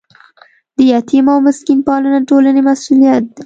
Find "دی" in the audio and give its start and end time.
3.33-3.39